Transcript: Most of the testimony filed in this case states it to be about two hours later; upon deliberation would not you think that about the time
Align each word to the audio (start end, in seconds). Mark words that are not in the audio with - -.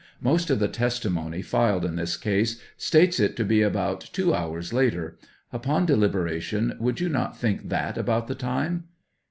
Most 0.19 0.49
of 0.49 0.57
the 0.57 0.67
testimony 0.67 1.43
filed 1.43 1.85
in 1.85 1.95
this 1.95 2.17
case 2.17 2.59
states 2.75 3.19
it 3.19 3.35
to 3.35 3.45
be 3.45 3.61
about 3.61 4.01
two 4.01 4.33
hours 4.33 4.73
later; 4.73 5.15
upon 5.53 5.85
deliberation 5.85 6.75
would 6.79 6.99
not 6.99 7.29
you 7.33 7.35
think 7.37 7.69
that 7.69 7.99
about 7.99 8.27
the 8.27 8.33
time 8.33 8.85